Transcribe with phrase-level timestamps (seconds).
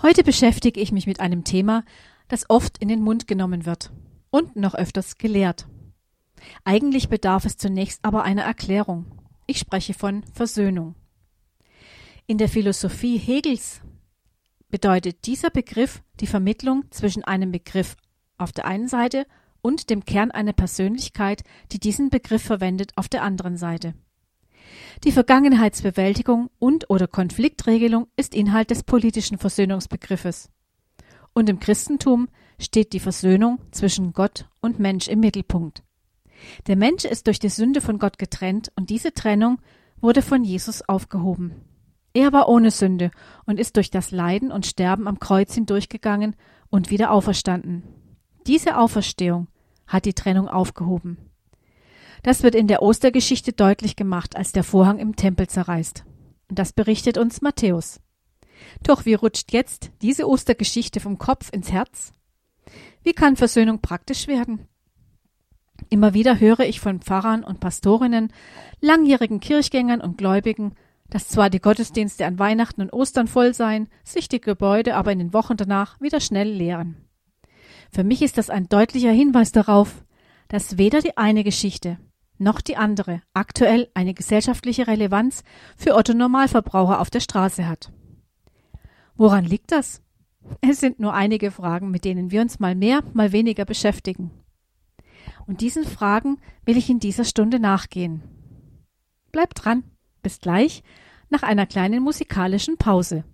[0.00, 1.84] Heute beschäftige ich mich mit einem Thema,
[2.28, 3.90] das oft in den Mund genommen wird
[4.30, 5.66] und noch öfters gelehrt.
[6.62, 9.06] Eigentlich bedarf es zunächst aber einer Erklärung.
[9.46, 10.94] Ich spreche von Versöhnung.
[12.28, 13.80] In der Philosophie Hegels
[14.68, 17.96] bedeutet dieser Begriff die Vermittlung zwischen einem Begriff
[18.36, 19.26] auf der einen Seite
[19.62, 21.42] und dem Kern einer Persönlichkeit,
[21.72, 23.94] die diesen Begriff verwendet, auf der anderen Seite.
[25.04, 30.50] Die Vergangenheitsbewältigung und oder Konfliktregelung ist Inhalt des politischen Versöhnungsbegriffes.
[31.32, 35.82] Und im Christentum steht die Versöhnung zwischen Gott und Mensch im Mittelpunkt.
[36.66, 39.58] Der Mensch ist durch die Sünde von Gott getrennt und diese Trennung
[40.00, 41.52] wurde von Jesus aufgehoben.
[42.14, 43.10] Er war ohne Sünde
[43.46, 46.34] und ist durch das Leiden und Sterben am Kreuz hindurchgegangen
[46.70, 47.82] und wieder auferstanden.
[48.46, 49.48] Diese Auferstehung
[49.86, 51.18] hat die Trennung aufgehoben.
[52.22, 56.04] Das wird in der Ostergeschichte deutlich gemacht, als der Vorhang im Tempel zerreißt.
[56.48, 58.00] Und das berichtet uns Matthäus.
[58.82, 62.12] Doch wie rutscht jetzt diese Ostergeschichte vom Kopf ins Herz?
[63.02, 64.66] Wie kann Versöhnung praktisch werden?
[65.90, 68.32] Immer wieder höre ich von Pfarrern und Pastorinnen,
[68.80, 70.74] langjährigen Kirchgängern und Gläubigen,
[71.08, 75.20] dass zwar die Gottesdienste an Weihnachten und Ostern voll seien, sich die Gebäude aber in
[75.20, 76.96] den Wochen danach wieder schnell leeren.
[77.90, 80.04] Für mich ist das ein deutlicher Hinweis darauf,
[80.48, 81.98] dass weder die eine Geschichte
[82.40, 85.44] noch die andere aktuell eine gesellschaftliche Relevanz
[85.76, 87.92] für Otto Normalverbraucher auf der Straße hat.
[89.16, 90.02] Woran liegt das?
[90.60, 94.30] Es sind nur einige Fragen, mit denen wir uns mal mehr, mal weniger beschäftigen.
[95.46, 98.22] Und diesen Fragen will ich in dieser Stunde nachgehen.
[99.32, 99.84] Bleibt dran.
[100.22, 100.82] Bis gleich
[101.30, 103.24] nach einer kleinen musikalischen Pause.